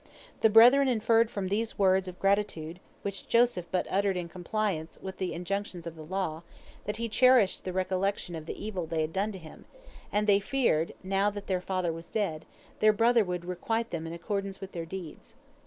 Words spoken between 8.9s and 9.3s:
had